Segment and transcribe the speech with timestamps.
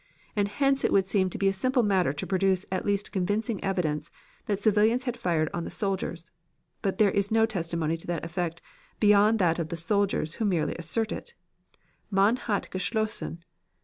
[0.35, 3.63] And hence it would seem to be a simple matter to produce at least convincing
[3.63, 4.09] evidence
[4.47, 6.31] that civilians had fired on the soldiers;
[6.81, 8.63] but there is no testimony to that effect
[8.99, 11.35] beyond that of the soldiers who merely assert it:
[12.09, 13.43] Man hat geschossen.